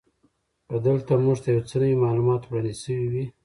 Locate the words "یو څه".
1.55-1.75